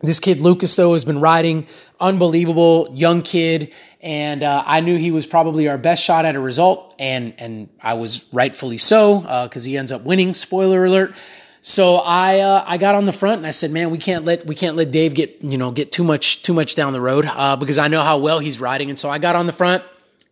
This 0.00 0.20
kid, 0.20 0.40
Lucas, 0.40 0.76
though, 0.76 0.92
has 0.92 1.04
been 1.04 1.20
riding 1.20 1.66
unbelievable, 1.98 2.88
young 2.94 3.22
kid, 3.22 3.74
and 4.00 4.44
uh, 4.44 4.62
I 4.64 4.80
knew 4.80 4.96
he 4.96 5.10
was 5.10 5.26
probably 5.26 5.66
our 5.68 5.78
best 5.78 6.04
shot 6.04 6.24
at 6.24 6.36
a 6.36 6.40
result, 6.40 6.94
and 7.00 7.34
and 7.38 7.68
I 7.82 7.94
was 7.94 8.32
rightfully 8.32 8.78
so 8.78 9.20
because 9.44 9.64
uh, 9.64 9.68
he 9.68 9.76
ends 9.76 9.90
up 9.90 10.04
winning. 10.04 10.34
Spoiler 10.34 10.84
alert. 10.84 11.14
So 11.62 11.96
I 11.96 12.38
uh, 12.38 12.64
I 12.64 12.78
got 12.78 12.94
on 12.94 13.06
the 13.06 13.12
front 13.12 13.38
and 13.38 13.46
I 13.46 13.50
said, 13.50 13.72
man, 13.72 13.90
we 13.90 13.98
can't 13.98 14.24
let 14.24 14.46
we 14.46 14.54
can't 14.54 14.76
let 14.76 14.92
Dave 14.92 15.14
get 15.14 15.42
you 15.42 15.58
know 15.58 15.72
get 15.72 15.90
too 15.90 16.04
much 16.04 16.42
too 16.42 16.54
much 16.54 16.76
down 16.76 16.92
the 16.92 17.00
road 17.00 17.26
uh, 17.26 17.56
because 17.56 17.78
I 17.78 17.88
know 17.88 18.02
how 18.02 18.18
well 18.18 18.38
he's 18.38 18.60
riding, 18.60 18.90
and 18.90 18.98
so 18.98 19.10
I 19.10 19.18
got 19.18 19.34
on 19.34 19.46
the 19.46 19.52
front, 19.52 19.82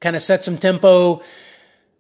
kind 0.01 0.15
of 0.15 0.23
set 0.23 0.45
some 0.45 0.59
tempo 0.59 1.23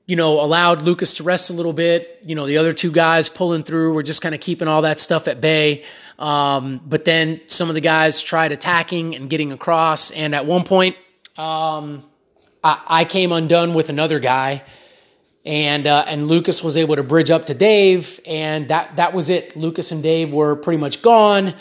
you 0.06 0.14
know, 0.14 0.40
allowed 0.40 0.82
Lucas 0.82 1.14
to 1.14 1.24
rest 1.24 1.50
a 1.50 1.52
little 1.52 1.72
bit. 1.72 2.20
You 2.24 2.36
know, 2.36 2.46
the 2.46 2.58
other 2.58 2.72
two 2.72 2.92
guys 2.92 3.28
pulling 3.28 3.64
through 3.64 3.92
were 3.92 4.04
just 4.04 4.22
kind 4.22 4.34
of 4.34 4.40
keeping 4.40 4.68
all 4.68 4.82
that 4.82 5.00
stuff 5.00 5.26
at 5.26 5.40
bay. 5.40 5.84
Um, 6.18 6.80
but 6.86 7.04
then 7.04 7.40
some 7.48 7.68
of 7.68 7.74
the 7.74 7.80
guys 7.80 8.22
tried 8.22 8.52
attacking 8.52 9.16
and 9.16 9.28
getting 9.28 9.52
across. 9.52 10.12
And 10.12 10.34
at 10.34 10.46
one 10.46 10.62
point, 10.62 10.96
um, 11.36 12.04
I, 12.62 12.80
I, 12.86 13.04
came 13.04 13.32
undone 13.32 13.74
with 13.74 13.90
another 13.90 14.18
guy. 14.18 14.62
And, 15.44 15.86
uh, 15.86 16.04
and 16.06 16.26
Lucas 16.26 16.64
was 16.64 16.76
able 16.78 16.96
to 16.96 17.02
bridge 17.02 17.30
up 17.30 17.46
to 17.46 17.54
Dave. 17.54 18.18
And 18.24 18.68
that, 18.68 18.96
that 18.96 19.12
was 19.12 19.28
it. 19.28 19.56
Lucas 19.56 19.92
and 19.92 20.02
Dave 20.02 20.32
were 20.32 20.56
pretty 20.56 20.78
much 20.78 21.02
gone. 21.02 21.52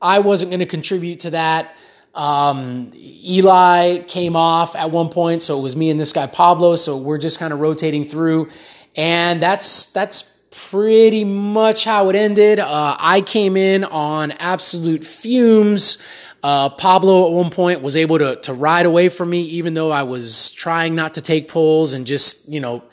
I 0.00 0.20
wasn't 0.20 0.50
going 0.50 0.60
to 0.60 0.66
contribute 0.66 1.20
to 1.20 1.30
that. 1.30 1.74
Um, 2.14 2.90
Eli 2.94 3.98
came 4.04 4.36
off 4.36 4.76
at 4.76 4.90
one 4.90 5.08
point, 5.08 5.42
so 5.42 5.58
it 5.58 5.62
was 5.62 5.74
me 5.74 5.90
and 5.90 5.98
this 5.98 6.12
guy 6.12 6.26
Pablo. 6.26 6.76
So 6.76 6.96
we're 6.96 7.18
just 7.18 7.38
kind 7.38 7.52
of 7.52 7.60
rotating 7.60 8.04
through, 8.04 8.50
and 8.96 9.42
that's 9.42 9.86
that's 9.86 10.34
pretty 10.50 11.24
much 11.24 11.84
how 11.84 12.08
it 12.10 12.16
ended. 12.16 12.60
Uh, 12.60 12.96
I 12.98 13.20
came 13.20 13.56
in 13.56 13.84
on 13.84 14.32
absolute 14.32 15.04
fumes. 15.04 15.98
Uh, 16.42 16.68
Pablo 16.68 17.26
at 17.26 17.32
one 17.32 17.50
point 17.50 17.80
was 17.80 17.96
able 17.96 18.18
to 18.18 18.36
to 18.36 18.52
ride 18.52 18.86
away 18.86 19.08
from 19.08 19.30
me, 19.30 19.40
even 19.42 19.74
though 19.74 19.90
I 19.90 20.04
was 20.04 20.52
trying 20.52 20.94
not 20.94 21.14
to 21.14 21.20
take 21.20 21.48
pulls 21.48 21.94
and 21.94 22.06
just 22.06 22.48
you 22.48 22.60
know 22.60 22.84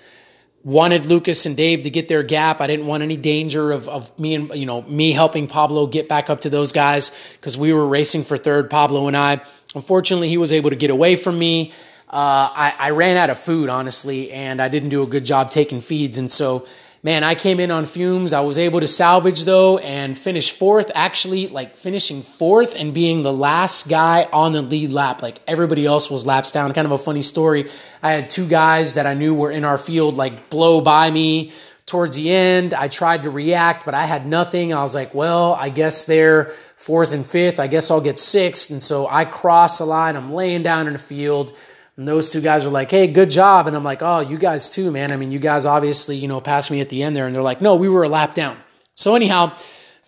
wanted 0.63 1.05
Lucas 1.05 1.45
and 1.45 1.57
Dave 1.57 1.83
to 1.83 1.89
get 1.89 2.07
their 2.07 2.23
gap. 2.23 2.61
I 2.61 2.67
didn't 2.67 2.85
want 2.85 3.03
any 3.03 3.17
danger 3.17 3.71
of, 3.71 3.89
of 3.89 4.17
me 4.19 4.35
and, 4.35 4.53
you 4.53 4.65
know, 4.65 4.83
me 4.83 5.11
helping 5.11 5.47
Pablo 5.47 5.87
get 5.87 6.07
back 6.07 6.29
up 6.29 6.41
to 6.41 6.49
those 6.49 6.71
guys 6.71 7.11
because 7.33 7.57
we 7.57 7.73
were 7.73 7.87
racing 7.87 8.23
for 8.23 8.37
third, 8.37 8.69
Pablo 8.69 9.07
and 9.07 9.17
I. 9.17 9.41
Unfortunately, 9.73 10.29
he 10.29 10.37
was 10.37 10.51
able 10.51 10.69
to 10.69 10.75
get 10.75 10.91
away 10.91 11.15
from 11.15 11.39
me. 11.39 11.71
Uh, 12.07 12.51
I, 12.53 12.75
I 12.77 12.89
ran 12.91 13.17
out 13.17 13.29
of 13.29 13.39
food, 13.39 13.69
honestly, 13.69 14.31
and 14.31 14.61
I 14.61 14.67
didn't 14.67 14.89
do 14.89 15.01
a 15.01 15.07
good 15.07 15.25
job 15.25 15.49
taking 15.49 15.79
feeds. 15.79 16.17
And 16.17 16.31
so 16.31 16.67
man, 17.03 17.23
I 17.23 17.35
came 17.35 17.59
in 17.59 17.71
on 17.71 17.85
fumes. 17.85 18.33
I 18.33 18.41
was 18.41 18.57
able 18.57 18.79
to 18.79 18.87
salvage 18.87 19.45
though 19.45 19.77
and 19.79 20.17
finish 20.17 20.51
fourth, 20.51 20.91
actually, 20.93 21.47
like 21.47 21.75
finishing 21.75 22.21
fourth 22.21 22.79
and 22.79 22.93
being 22.93 23.23
the 23.23 23.33
last 23.33 23.89
guy 23.89 24.27
on 24.31 24.51
the 24.51 24.61
lead 24.61 24.91
lap. 24.91 25.21
Like 25.21 25.39
everybody 25.47 25.85
else 25.85 26.11
was 26.11 26.25
laps 26.25 26.51
down. 26.51 26.73
Kind 26.73 26.85
of 26.85 26.91
a 26.91 26.97
funny 26.97 27.21
story. 27.21 27.69
I 28.03 28.11
had 28.11 28.29
two 28.29 28.47
guys 28.47 28.95
that 28.95 29.05
I 29.05 29.13
knew 29.13 29.33
were 29.33 29.51
in 29.51 29.65
our 29.65 29.77
field 29.77 30.17
like 30.17 30.49
blow 30.49 30.81
by 30.81 31.09
me 31.09 31.51
towards 31.87 32.15
the 32.15 32.31
end. 32.31 32.73
I 32.73 32.87
tried 32.87 33.23
to 33.23 33.29
react, 33.29 33.83
but 33.85 33.93
I 33.93 34.05
had 34.05 34.25
nothing. 34.25 34.73
I 34.73 34.81
was 34.81 34.95
like, 34.95 35.13
well, 35.13 35.53
I 35.53 35.69
guess 35.69 36.05
they're 36.05 36.53
fourth 36.75 37.13
and 37.13 37.25
fifth. 37.25 37.59
I 37.59 37.67
guess 37.67 37.91
I'll 37.91 38.01
get 38.01 38.19
sixth. 38.19 38.69
And 38.69 38.81
so 38.81 39.07
I 39.07 39.25
cross 39.25 39.79
the 39.79 39.85
line. 39.85 40.15
I'm 40.15 40.31
laying 40.31 40.63
down 40.63 40.87
in 40.87 40.93
the 40.93 40.99
field 40.99 41.53
and 41.97 42.07
those 42.07 42.29
two 42.29 42.41
guys 42.41 42.65
were 42.65 42.71
like, 42.71 42.89
hey, 42.89 43.07
good 43.07 43.29
job. 43.29 43.67
And 43.67 43.75
I'm 43.75 43.83
like, 43.83 43.99
oh, 44.01 44.21
you 44.21 44.37
guys 44.37 44.69
too, 44.69 44.91
man. 44.91 45.11
I 45.11 45.17
mean, 45.17 45.31
you 45.31 45.39
guys 45.39 45.65
obviously, 45.65 46.15
you 46.15 46.27
know, 46.27 46.39
passed 46.39 46.71
me 46.71 46.81
at 46.81 46.89
the 46.89 47.03
end 47.03 47.15
there. 47.15 47.25
And 47.25 47.35
they're 47.35 47.43
like, 47.43 47.61
no, 47.61 47.75
we 47.75 47.89
were 47.89 48.03
a 48.03 48.09
lap 48.09 48.33
down. 48.33 48.57
So 48.95 49.15
anyhow, 49.15 49.55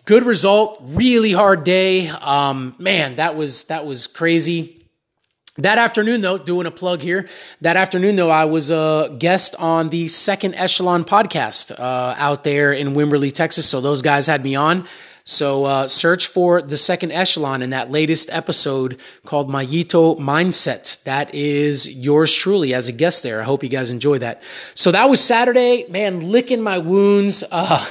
good 0.06 0.26
result. 0.26 0.80
Really 0.82 1.34
hard 1.34 1.64
day. 1.64 2.08
Um, 2.08 2.76
man, 2.80 3.16
that 3.16 3.36
was, 3.36 3.66
that 3.66 3.86
was 3.86 4.08
crazy. 4.08 4.80
That 5.58 5.78
afternoon, 5.78 6.22
though, 6.22 6.40
doing 6.40 6.66
a 6.66 6.72
plug 6.72 7.02
here. 7.02 7.28
That 7.62 7.78
afternoon, 7.78 8.16
though, 8.16 8.32
I 8.32 8.46
was 8.46 8.72
a 8.72 9.16
guest 9.20 9.56
on 9.60 9.90
the 9.90 10.08
Second 10.08 10.56
Echelon 10.56 11.06
podcast 11.06 11.78
uh, 11.80 12.16
out 12.18 12.44
there 12.44 12.74
in 12.74 12.96
Wimberley, 12.96 13.32
Texas. 13.32 13.70
So 13.70 13.80
those 13.80 14.02
guys 14.02 14.26
had 14.26 14.44
me 14.44 14.56
on. 14.56 14.88
So 15.26 15.64
uh, 15.64 15.88
search 15.88 16.28
for 16.28 16.62
the 16.62 16.76
second 16.76 17.14
echelon 17.14 17.62
in 17.62 17.70
that 17.70 17.90
latest 17.90 18.30
episode 18.32 19.00
called 19.26 19.50
Mayito 19.50 20.20
Mindset. 20.20 21.02
That 21.04 21.34
is 21.34 21.90
yours 21.90 22.34
truly 22.34 22.74
as 22.74 22.90
a 22.90 22.92
guest 22.92 23.24
there. 23.24 23.40
I 23.40 23.46
hope 23.46 23.64
you 23.64 23.70
guys 23.70 23.90
enjoy 23.90 24.18
that. 24.18 24.44
So 24.76 24.92
that 24.92 25.10
was 25.10 25.24
Saturday, 25.24 25.86
man, 25.88 26.20
licking 26.20 26.62
my 26.62 26.78
wounds. 26.78 27.42
Uh, 27.50 27.86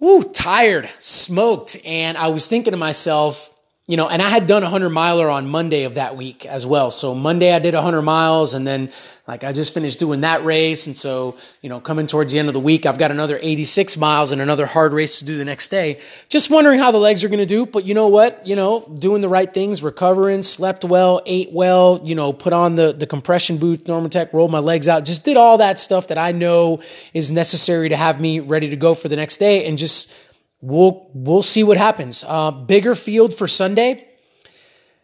woo, 0.00 0.24
tired, 0.24 0.90
smoked. 0.98 1.76
And 1.84 2.18
I 2.18 2.28
was 2.28 2.48
thinking 2.48 2.72
to 2.72 2.76
myself, 2.76 3.54
you 3.88 3.96
know, 3.96 4.06
and 4.06 4.20
I 4.20 4.28
had 4.28 4.46
done 4.46 4.62
a 4.62 4.68
hundred 4.68 4.90
miler 4.90 5.30
on 5.30 5.48
Monday 5.48 5.84
of 5.84 5.94
that 5.94 6.14
week 6.14 6.44
as 6.44 6.66
well. 6.66 6.90
So 6.90 7.14
Monday 7.14 7.54
I 7.54 7.58
did 7.58 7.74
a 7.74 7.80
hundred 7.80 8.02
miles 8.02 8.52
and 8.52 8.66
then 8.66 8.92
like 9.26 9.44
I 9.44 9.52
just 9.52 9.72
finished 9.72 9.98
doing 9.98 10.20
that 10.20 10.44
race. 10.44 10.86
And 10.86 10.96
so, 10.96 11.36
you 11.62 11.70
know, 11.70 11.80
coming 11.80 12.06
towards 12.06 12.30
the 12.30 12.38
end 12.38 12.48
of 12.48 12.54
the 12.54 12.60
week, 12.60 12.84
I've 12.84 12.98
got 12.98 13.10
another 13.10 13.38
86 13.40 13.96
miles 13.96 14.30
and 14.30 14.42
another 14.42 14.66
hard 14.66 14.92
race 14.92 15.20
to 15.20 15.24
do 15.24 15.38
the 15.38 15.44
next 15.46 15.70
day. 15.70 16.00
Just 16.28 16.50
wondering 16.50 16.78
how 16.78 16.90
the 16.90 16.98
legs 16.98 17.24
are 17.24 17.30
going 17.30 17.38
to 17.38 17.46
do. 17.46 17.64
But 17.64 17.86
you 17.86 17.94
know 17.94 18.08
what? 18.08 18.46
You 18.46 18.56
know, 18.56 18.86
doing 18.98 19.22
the 19.22 19.28
right 19.30 19.52
things, 19.52 19.82
recovering, 19.82 20.42
slept 20.42 20.84
well, 20.84 21.22
ate 21.24 21.50
well, 21.52 21.98
you 22.04 22.14
know, 22.14 22.34
put 22.34 22.52
on 22.52 22.74
the, 22.74 22.92
the 22.92 23.06
compression 23.06 23.56
boots, 23.56 23.84
Normatec, 23.84 24.34
rolled 24.34 24.50
my 24.50 24.58
legs 24.58 24.86
out, 24.86 25.06
just 25.06 25.24
did 25.24 25.38
all 25.38 25.56
that 25.58 25.78
stuff 25.78 26.08
that 26.08 26.18
I 26.18 26.32
know 26.32 26.82
is 27.14 27.32
necessary 27.32 27.88
to 27.88 27.96
have 27.96 28.20
me 28.20 28.40
ready 28.40 28.68
to 28.68 28.76
go 28.76 28.92
for 28.92 29.08
the 29.08 29.16
next 29.16 29.38
day 29.38 29.64
and 29.64 29.78
just 29.78 30.12
we'll 30.60 31.10
we'll 31.14 31.42
see 31.42 31.62
what 31.64 31.76
happens. 31.78 32.24
Uh, 32.26 32.50
bigger 32.50 32.94
field 32.94 33.34
for 33.34 33.48
Sunday. 33.48 34.04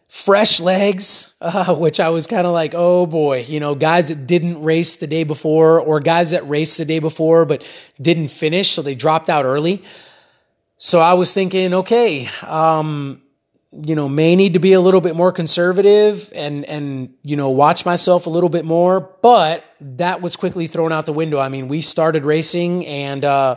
fresh 0.07 0.59
legs, 0.59 1.35
uh, 1.41 1.75
which 1.75 1.99
I 1.99 2.09
was 2.09 2.27
kind 2.27 2.47
of 2.47 2.53
like, 2.53 2.73
oh 2.75 3.05
boy, 3.05 3.41
you 3.47 3.59
know, 3.59 3.75
guys 3.75 4.09
that 4.09 4.27
didn't 4.27 4.61
race 4.63 4.97
the 4.97 5.07
day 5.07 5.23
before 5.23 5.79
or 5.79 5.99
guys 5.99 6.31
that 6.31 6.47
raced 6.47 6.77
the 6.77 6.85
day 6.85 6.99
before 6.99 7.45
but 7.45 7.65
didn't 8.01 8.29
finish, 8.29 8.71
so 8.71 8.81
they 8.81 8.95
dropped 8.95 9.29
out 9.29 9.45
early. 9.45 9.83
So 10.77 10.99
I 10.99 11.13
was 11.13 11.33
thinking, 11.33 11.73
okay, 11.73 12.29
um, 12.43 13.21
you 13.71 13.95
know, 13.95 14.07
may 14.07 14.35
need 14.35 14.53
to 14.53 14.59
be 14.59 14.73
a 14.73 14.79
little 14.81 15.01
bit 15.01 15.15
more 15.15 15.31
conservative 15.31 16.31
and 16.35 16.63
and 16.65 17.13
you 17.23 17.35
know, 17.35 17.49
watch 17.49 17.85
myself 17.85 18.25
a 18.25 18.29
little 18.29 18.49
bit 18.49 18.63
more, 18.65 19.01
but 19.21 19.63
that 19.81 20.21
was 20.21 20.35
quickly 20.35 20.67
thrown 20.67 20.91
out 20.91 21.05
the 21.05 21.13
window. 21.13 21.39
I 21.39 21.49
mean, 21.49 21.67
we 21.67 21.81
started 21.81 22.23
racing 22.25 22.85
and 22.85 23.25
uh 23.25 23.55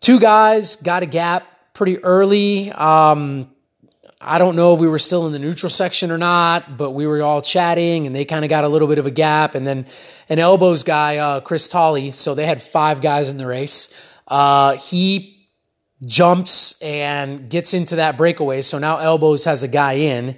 two 0.00 0.18
guys 0.18 0.76
got 0.76 1.02
a 1.02 1.06
gap 1.06 1.46
pretty 1.74 2.02
early. 2.02 2.72
Um 2.72 3.50
I 4.22 4.36
don't 4.36 4.54
know 4.54 4.74
if 4.74 4.80
we 4.80 4.86
were 4.86 4.98
still 4.98 5.26
in 5.26 5.32
the 5.32 5.38
neutral 5.38 5.70
section 5.70 6.10
or 6.10 6.18
not, 6.18 6.76
but 6.76 6.90
we 6.90 7.06
were 7.06 7.22
all 7.22 7.40
chatting 7.40 8.06
and 8.06 8.14
they 8.14 8.26
kind 8.26 8.44
of 8.44 8.50
got 8.50 8.64
a 8.64 8.68
little 8.68 8.86
bit 8.86 8.98
of 8.98 9.06
a 9.06 9.10
gap. 9.10 9.54
And 9.54 9.66
then 9.66 9.86
an 10.28 10.36
Elbowz 10.36 10.84
guy, 10.84 11.16
uh, 11.16 11.40
Chris 11.40 11.68
Tolley, 11.68 12.10
so 12.10 12.34
they 12.34 12.44
had 12.44 12.60
five 12.60 13.00
guys 13.00 13.30
in 13.30 13.38
the 13.38 13.46
race. 13.46 13.88
Uh, 14.28 14.76
he 14.76 15.48
jumps 16.04 16.80
and 16.82 17.48
gets 17.48 17.72
into 17.72 17.96
that 17.96 18.18
breakaway. 18.18 18.60
So 18.60 18.78
now 18.78 18.98
Elbowz 18.98 19.46
has 19.46 19.62
a 19.62 19.68
guy 19.68 19.94
in. 19.94 20.36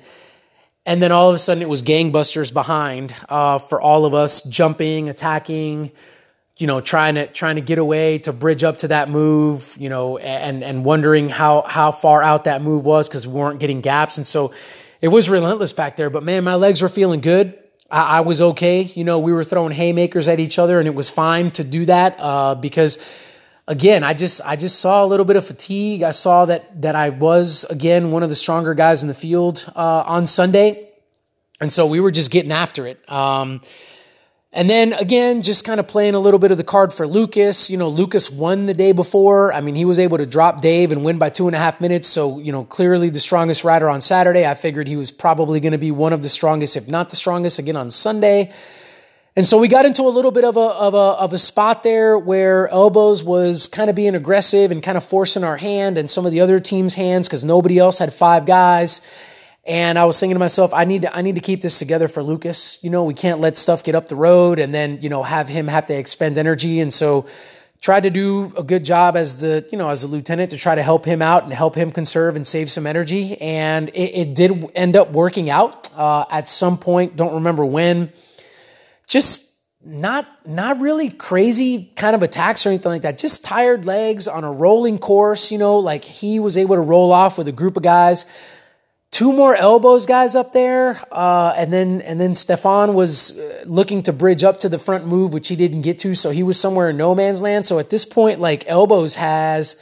And 0.87 1.02
then 1.02 1.11
all 1.11 1.28
of 1.28 1.35
a 1.35 1.38
sudden 1.38 1.61
it 1.61 1.69
was 1.69 1.83
gangbusters 1.83 2.52
behind 2.52 3.14
uh, 3.28 3.59
for 3.59 3.81
all 3.81 4.04
of 4.04 4.14
us 4.14 4.42
jumping, 4.42 5.09
attacking, 5.09 5.90
you 6.62 6.69
know, 6.69 6.81
trying 6.81 7.16
to 7.16 7.26
trying 7.26 7.57
to 7.57 7.61
get 7.61 7.78
away 7.78 8.19
to 8.19 8.33
bridge 8.33 8.62
up 8.62 8.78
to 8.78 8.88
that 8.88 9.11
move, 9.11 9.76
you 9.81 9.88
know, 9.88 10.16
and 10.19 10.62
and 10.62 10.85
wondering 10.85 11.28
how 11.28 11.62
how 11.62 11.90
far 11.90 12.23
out 12.23 12.45
that 12.45 12.62
move 12.62 12.87
was 12.87 13.09
because 13.09 13.26
we 13.26 13.35
weren't 13.35 13.59
getting 13.59 13.81
gaps, 13.81 14.16
and 14.16 14.25
so 14.25 14.54
it 15.00 15.09
was 15.09 15.28
relentless 15.28 15.73
back 15.73 15.97
there. 15.97 16.09
But 16.09 16.23
man, 16.23 16.45
my 16.45 16.54
legs 16.54 16.81
were 16.81 16.88
feeling 16.88 17.21
good. 17.21 17.59
I, 17.90 18.19
I 18.19 18.21
was 18.21 18.40
okay. 18.40 18.83
You 18.95 19.02
know, 19.02 19.19
we 19.19 19.33
were 19.33 19.42
throwing 19.42 19.73
haymakers 19.73 20.28
at 20.28 20.38
each 20.38 20.57
other, 20.57 20.78
and 20.78 20.87
it 20.87 20.95
was 20.95 21.11
fine 21.11 21.50
to 21.52 21.64
do 21.64 21.85
that 21.87 22.14
uh, 22.21 22.54
because 22.54 22.97
again, 23.66 24.04
I 24.04 24.14
just 24.14 24.40
I 24.45 24.54
just 24.54 24.78
saw 24.78 25.04
a 25.04 25.07
little 25.07 25.26
bit 25.26 25.35
of 25.35 25.45
fatigue. 25.45 26.04
I 26.04 26.12
saw 26.12 26.45
that 26.45 26.81
that 26.83 26.95
I 26.95 27.09
was 27.09 27.64
again 27.71 28.12
one 28.12 28.23
of 28.23 28.28
the 28.28 28.37
stronger 28.37 28.75
guys 28.75 29.02
in 29.02 29.09
the 29.09 29.14
field 29.14 29.69
uh, 29.75 30.04
on 30.07 30.28
Sunday, 30.28 30.90
and 31.61 31.73
so 31.73 31.87
we 31.87 31.99
were 31.99 32.12
just 32.12 32.31
getting 32.31 32.52
after 32.52 32.87
it. 32.87 33.11
Um, 33.11 33.62
and 34.54 34.68
then 34.68 34.92
again, 34.92 35.40
just 35.40 35.64
kind 35.64 35.80
of 35.80 35.88
playing 35.88 36.14
a 36.14 36.18
little 36.18 36.38
bit 36.38 36.50
of 36.50 36.59
the 36.59 36.64
card 36.64 36.92
for 36.92 37.06
Lucas. 37.06 37.71
You 37.71 37.78
know, 37.78 37.88
Lucas 37.88 38.30
won 38.30 38.66
the 38.66 38.75
day 38.75 38.92
before. 38.92 39.50
I 39.50 39.62
mean, 39.62 39.75
he 39.75 39.87
was 39.87 39.99
able 39.99 40.18
to 40.18 40.26
drop 40.26 40.61
Dave 40.61 40.92
and 40.92 41.02
win 41.04 41.16
by 41.16 41.30
two 41.30 41.47
and 41.47 41.56
a 41.56 41.59
half 41.59 41.80
minutes. 41.80 42.06
So, 42.06 42.38
you 42.38 42.52
know, 42.52 42.64
clearly 42.64 43.09
the 43.09 43.21
strongest 43.21 43.64
rider 43.64 43.88
on 43.88 44.02
Saturday. 44.02 44.47
I 44.47 44.52
figured 44.52 44.88
he 44.88 44.97
was 44.97 45.11
probably 45.11 45.59
going 45.59 45.73
to 45.73 45.78
be 45.78 45.90
one 45.90 46.12
of 46.12 46.23
the 46.23 46.28
strongest, 46.28 46.76
if 46.76 46.87
not 46.87 47.09
the 47.09 47.16
strongest, 47.16 47.59
again 47.59 47.76
on 47.76 47.90
Sunday. 47.90 48.52
And 49.35 49.47
so 49.47 49.59
we 49.59 49.68
got 49.68 49.87
into 49.87 50.02
a 50.02 50.12
little 50.12 50.30
bit 50.30 50.44
of 50.44 50.59
a, 50.59 50.61
of 50.61 50.92
a, 50.92 50.99
of 50.99 51.32
a 51.32 51.38
spot 51.38 51.82
there 51.82 52.18
where 52.18 52.68
Elbowz 52.68 53.25
was 53.25 53.66
kind 53.66 53.88
of 53.88 53.97
being 53.97 54.14
aggressive 54.14 54.71
and 54.71 54.82
kind 54.82 54.99
of 54.99 55.04
forcing 55.04 55.44
our 55.44 55.56
hand 55.56 55.97
and 55.97 56.11
some 56.11 56.26
of 56.26 56.32
the 56.32 56.42
other 56.42 56.61
team's 56.61 56.92
hands 56.92 57.26
because 57.26 57.42
nobody 57.42 57.78
else 57.78 57.99
had 57.99 58.12
five 58.12 58.44
guys. 58.44 59.00
And 59.64 59.97
I 59.97 60.04
was 60.07 60.19
thinking 60.19 60.35
to 60.35 60.40
myself, 60.40 60.75
I 60.75 60.85
need 60.85 61.02
to, 61.02 61.16
I 61.16 61.23
need 61.23 61.37
to 61.37 61.40
keep 61.40 61.61
this 61.61 61.78
together 61.78 62.09
for 62.09 62.23
Lucas. 62.23 62.83
You 62.83 62.90
know, 62.90 63.04
we 63.04 63.14
can't 63.14 63.40
let 63.40 63.57
stuff 63.57 63.85
get 63.85 63.95
up 63.95 64.09
the 64.09 64.16
road 64.16 64.59
and 64.59 64.75
then, 64.75 65.00
you 65.02 65.09
know, 65.09 65.23
have 65.23 65.49
him 65.49 65.69
have 65.69 65.87
to 65.87 65.97
expend 65.97 66.37
energy. 66.37 66.81
And 66.81 66.92
so 66.92 67.26
tried 67.81 68.02
to 68.04 68.11
do 68.11 68.52
a 68.57 68.64
good 68.64 68.85
job 68.85 69.16
as 69.16 69.40
the, 69.40 69.69
you 69.71 69.78
know, 69.78 69.88
as 69.88 70.02
a 70.02 70.09
lieutenant 70.09 70.50
to 70.50 70.57
try 70.57 70.75
to 70.75 70.83
help 70.83 71.04
him 71.04 71.23
out 71.23 71.45
and 71.45 71.52
help 71.52 71.76
him 71.76 71.92
conserve 71.92 72.35
and 72.35 72.45
save 72.45 72.71
some 72.73 72.88
energy. 72.88 73.40
And 73.40 73.88
it, 73.90 74.16
it 74.16 74.35
did 74.35 74.71
end 74.75 74.97
up 74.97 75.12
working 75.12 75.49
out, 75.49 75.90
uh, 75.97 76.25
at 76.28 76.49
some 76.49 76.76
point. 76.76 77.14
Don't 77.14 77.35
remember 77.35 77.64
when. 77.64 78.12
Just 79.07 79.49
not, 79.85 80.26
not 80.45 80.81
really 80.81 81.11
crazy 81.11 81.92
kind 81.97 82.16
of 82.16 82.23
attacks 82.25 82.66
or 82.66 82.71
anything 82.71 82.90
like 82.90 83.02
that. 83.02 83.16
Just 83.16 83.45
tired 83.45 83.85
legs 83.85 84.26
on 84.26 84.42
a 84.42 84.50
rolling 84.50 84.99
course, 84.99 85.52
you 85.52 85.59
know, 85.59 85.78
like 85.78 86.04
he 86.04 86.40
was 86.40 86.57
able 86.57 86.75
to 86.75 86.83
roll 86.83 87.12
off 87.12 87.38
with 87.38 87.47
a 87.47 87.52
group 87.52 87.76
of 87.76 87.85
guys 87.85 88.26
two 89.12 89.31
more 89.31 89.54
Elbowz 89.54 90.09
guys 90.09 90.35
up 90.35 90.52
there 90.52 91.00
uh, 91.12 91.54
and 91.57 91.73
then 91.73 92.00
and 92.00 92.21
then 92.21 92.35
stefan 92.35 92.95
was 92.95 93.38
uh, 93.38 93.62
looking 93.66 94.02
to 94.02 94.12
bridge 94.12 94.42
up 94.42 94.59
to 94.59 94.69
the 94.69 94.78
front 94.78 95.07
move 95.07 95.33
which 95.33 95.49
he 95.49 95.54
didn't 95.54 95.83
get 95.83 95.99
to 96.00 96.14
so 96.14 96.31
he 96.31 96.42
was 96.42 96.59
somewhere 96.59 96.88
in 96.88 96.97
no 96.97 97.14
man's 97.14 97.40
land 97.40 97.64
so 97.64 97.78
at 97.78 97.90
this 97.90 98.04
point 98.04 98.40
like 98.40 98.64
Elbowz 98.64 99.14
has 99.16 99.81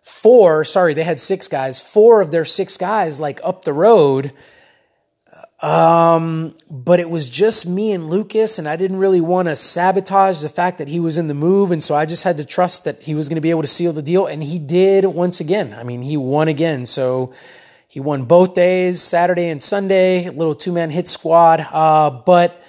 four 0.00 0.64
sorry 0.64 0.94
they 0.94 1.02
had 1.02 1.18
six 1.18 1.48
guys 1.48 1.82
four 1.82 2.22
of 2.22 2.30
their 2.30 2.44
six 2.44 2.78
guys 2.78 3.20
like 3.20 3.40
up 3.44 3.64
the 3.64 3.72
road 3.72 4.32
um, 5.60 6.54
but 6.70 7.00
it 7.00 7.10
was 7.10 7.28
just 7.28 7.66
me 7.66 7.90
and 7.90 8.08
Lucas, 8.08 8.60
and 8.60 8.68
I 8.68 8.76
didn't 8.76 8.98
really 8.98 9.20
want 9.20 9.48
to 9.48 9.56
sabotage 9.56 10.40
the 10.40 10.48
fact 10.48 10.78
that 10.78 10.86
he 10.86 11.00
was 11.00 11.18
in 11.18 11.26
the 11.26 11.34
move, 11.34 11.72
and 11.72 11.82
so 11.82 11.96
I 11.96 12.06
just 12.06 12.22
had 12.22 12.36
to 12.36 12.44
trust 12.44 12.84
that 12.84 13.02
he 13.02 13.14
was 13.16 13.28
going 13.28 13.38
to 13.38 13.40
be 13.40 13.50
able 13.50 13.62
to 13.62 13.68
seal 13.68 13.92
the 13.92 14.00
deal, 14.00 14.26
and 14.26 14.40
he 14.40 14.60
did 14.60 15.04
once 15.04 15.40
again. 15.40 15.74
I 15.74 15.82
mean, 15.82 16.02
he 16.02 16.16
won 16.16 16.46
again. 16.46 16.86
So 16.86 17.32
he 17.88 18.00
won 18.00 18.24
both 18.24 18.52
days, 18.52 19.00
Saturday 19.00 19.48
and 19.48 19.62
Sunday, 19.62 20.28
little 20.28 20.54
two 20.54 20.72
man 20.72 20.90
hit 20.90 21.08
squad. 21.08 21.66
Uh, 21.72 22.10
but 22.10 22.62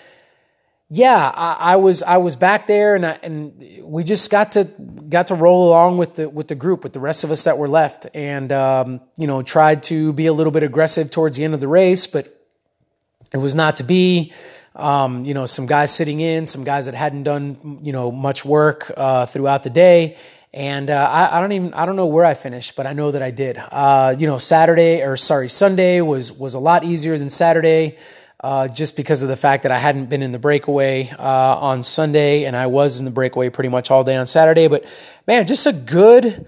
yeah, 0.90 1.32
I, 1.36 1.74
I, 1.74 1.76
was 1.76 2.02
I 2.02 2.18
was 2.18 2.38
back 2.38 2.66
there, 2.66 2.96
and 2.96 3.06
I, 3.06 3.20
and 3.22 3.84
we 3.84 4.04
just 4.04 4.32
got 4.32 4.52
to 4.52 4.64
got 4.64 5.28
to 5.28 5.36
roll 5.36 5.68
along 5.68 5.98
with 5.98 6.16
the 6.16 6.30
with 6.30 6.48
the 6.48 6.56
group, 6.56 6.84
with 6.84 6.94
the 6.94 7.02
rest 7.02 7.26
of 7.26 7.32
us 7.32 7.44
that 7.44 7.58
were 7.58 7.68
left, 7.68 8.08
and 8.14 8.52
um, 8.54 9.02
you 9.18 9.28
know 9.28 9.44
tried 9.44 9.84
to 9.84 10.14
be 10.14 10.26
a 10.26 10.34
little 10.34 10.52
bit 10.52 10.64
aggressive 10.64 11.12
towards 11.12 11.38
the 11.38 11.44
end 11.44 11.54
of 11.54 11.60
the 11.60 11.68
race, 11.68 12.08
but 12.08 12.34
it 13.34 13.38
was 13.38 13.54
not 13.54 13.76
to 13.78 13.84
be. 13.84 14.34
Um, 14.76 15.26
you 15.26 15.34
know, 15.34 15.46
some 15.46 15.66
guys 15.66 15.94
sitting 15.94 16.22
in, 16.22 16.46
some 16.46 16.64
guys 16.64 16.86
that 16.86 16.96
hadn't 16.96 17.24
done 17.24 17.80
you 17.84 17.92
know 17.92 18.10
much 18.10 18.46
work 18.46 18.90
uh, 18.96 19.26
throughout 19.26 19.64
the 19.64 19.70
day, 19.70 20.16
and 20.54 20.90
uh, 20.90 21.10
I, 21.12 21.38
I, 21.38 21.42
don't 21.42 21.52
even 21.52 21.74
I 21.74 21.86
don't 21.86 21.96
know 21.96 22.08
where 22.08 22.26
I 22.26 22.34
finished, 22.34 22.76
but 22.76 22.88
I 22.88 22.94
know 22.94 23.12
that 23.12 23.22
I 23.22 23.32
did. 23.32 23.58
Uh, 23.58 24.16
you 24.18 24.26
know, 24.26 24.40
Saturday 24.40 25.04
or 25.04 25.16
sorry, 25.16 25.48
Sunday 25.50 26.02
was 26.02 26.32
was 26.32 26.56
a 26.56 26.60
lot 26.60 26.84
easier 26.84 27.18
than 27.20 27.30
Saturday, 27.30 27.98
uh, 28.40 28.68
just 28.68 28.96
because 28.96 29.22
of 29.22 29.30
the 29.30 29.38
fact 29.38 29.64
that 29.64 29.72
I 29.72 29.78
hadn't 29.78 30.08
been 30.08 30.24
in 30.24 30.32
the 30.32 30.40
breakaway 30.40 31.10
uh, 31.12 31.24
on 31.58 31.84
Sunday, 31.84 32.46
and 32.46 32.56
I 32.56 32.66
was 32.66 33.00
in 33.00 33.06
the 33.06 33.12
breakaway 33.12 33.50
pretty 33.50 33.70
much 33.70 33.92
all 33.92 34.04
day 34.04 34.16
on 34.16 34.26
Saturday. 34.26 34.68
But 34.68 34.86
man, 35.28 35.46
just 35.46 35.66
a 35.66 35.74
good. 35.74 36.48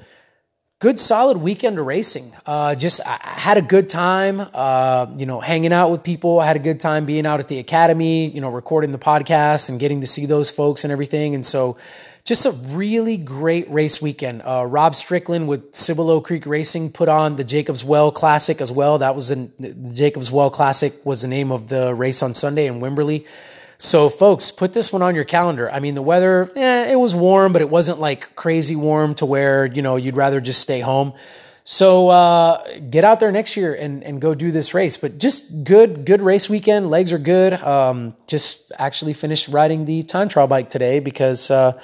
Good 0.79 0.97
solid 0.97 1.37
weekend 1.37 1.77
of 1.77 1.85
racing. 1.85 2.33
Uh, 2.43 2.73
just 2.73 3.01
I 3.05 3.19
had 3.21 3.59
a 3.59 3.61
good 3.61 3.87
time, 3.87 4.41
uh, 4.51 5.05
you 5.15 5.27
know, 5.27 5.39
hanging 5.39 5.71
out 5.71 5.91
with 5.91 6.01
people. 6.01 6.39
I 6.39 6.47
had 6.47 6.55
a 6.55 6.59
good 6.59 6.79
time 6.79 7.05
being 7.05 7.27
out 7.27 7.39
at 7.39 7.47
the 7.47 7.59
academy, 7.59 8.31
you 8.31 8.41
know, 8.41 8.49
recording 8.49 8.89
the 8.89 8.97
podcast 8.97 9.69
and 9.69 9.79
getting 9.79 10.01
to 10.01 10.07
see 10.07 10.25
those 10.25 10.49
folks 10.49 10.83
and 10.83 10.91
everything. 10.91 11.35
And 11.35 11.45
so, 11.45 11.77
just 12.23 12.45
a 12.45 12.51
really 12.51 13.17
great 13.17 13.69
race 13.69 14.01
weekend. 14.01 14.41
Uh, 14.43 14.65
Rob 14.65 14.95
Strickland 14.95 15.47
with 15.47 15.75
Cibolo 15.75 16.21
Creek 16.21 16.45
Racing 16.45 16.91
put 16.91 17.09
on 17.09 17.35
the 17.35 17.43
Jacobs 17.43 17.83
Well 17.83 18.11
Classic 18.11 18.61
as 18.61 18.71
well. 18.71 18.99
That 18.99 19.15
was 19.15 19.31
in 19.31 19.51
the 19.57 19.73
Jacobs 19.93 20.31
Well 20.31 20.49
Classic 20.49 20.93
was 21.05 21.21
the 21.21 21.27
name 21.27 21.51
of 21.51 21.69
the 21.69 21.93
race 21.93 22.21
on 22.21 22.33
Sunday 22.33 22.67
in 22.67 22.79
Wimberley. 22.79 23.25
So, 23.77 24.09
folks, 24.09 24.51
put 24.51 24.73
this 24.73 24.93
one 24.93 25.01
on 25.01 25.15
your 25.15 25.23
calendar. 25.23 25.71
I 25.71 25.79
mean, 25.79 25.95
the 25.95 26.03
weather, 26.03 26.51
eh, 26.55 26.91
it 26.91 26.97
was 26.97 27.15
warm, 27.15 27.51
but 27.51 27.63
it 27.63 27.69
wasn't 27.69 27.99
like 27.99 28.35
crazy 28.35 28.75
warm 28.75 29.15
to 29.15 29.25
where 29.25 29.65
you 29.65 29.81
know 29.81 29.95
you'd 29.95 30.15
rather 30.15 30.39
just 30.39 30.61
stay 30.61 30.81
home. 30.81 31.13
So 31.63 32.09
uh, 32.09 32.79
get 32.89 33.03
out 33.03 33.19
there 33.19 33.31
next 33.31 33.55
year 33.55 33.73
and, 33.73 34.03
and 34.03 34.19
go 34.19 34.33
do 34.33 34.51
this 34.51 34.73
race. 34.73 34.97
But 34.97 35.19
just 35.19 35.63
good, 35.63 36.05
good 36.05 36.21
race 36.21 36.49
weekend. 36.49 36.89
Legs 36.89 37.13
are 37.13 37.19
good. 37.19 37.53
Um, 37.53 38.15
just 38.27 38.71
actually 38.77 39.13
finished 39.13 39.47
riding 39.47 39.85
the 39.85 40.03
time 40.03 40.27
trial 40.27 40.47
bike 40.47 40.69
today 40.69 40.99
because 40.99 41.51
uh, 41.51 41.79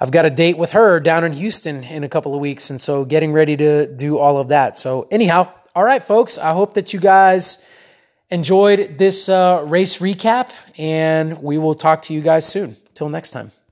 I've 0.00 0.10
got 0.10 0.26
a 0.26 0.30
date 0.30 0.56
with 0.56 0.72
her 0.72 1.00
down 1.00 1.24
in 1.24 1.32
Houston 1.32 1.84
in 1.84 2.04
a 2.04 2.08
couple 2.08 2.34
of 2.34 2.40
weeks. 2.40 2.70
And 2.70 2.80
so 2.80 3.04
getting 3.04 3.32
ready 3.32 3.56
to 3.56 3.86
do 3.86 4.18
all 4.18 4.38
of 4.38 4.48
that. 4.48 4.78
So, 4.78 5.08
anyhow, 5.10 5.52
all 5.74 5.84
right, 5.84 6.02
folks, 6.02 6.38
I 6.38 6.52
hope 6.52 6.74
that 6.74 6.92
you 6.92 7.00
guys 7.00 7.64
enjoyed 8.30 8.98
this 8.98 9.28
uh, 9.28 9.64
race 9.66 9.98
recap. 9.98 10.50
And 10.76 11.42
we 11.42 11.58
will 11.58 11.74
talk 11.74 12.02
to 12.02 12.14
you 12.14 12.20
guys 12.20 12.46
soon. 12.46 12.76
Till 12.94 13.08
next 13.08 13.30
time. 13.30 13.52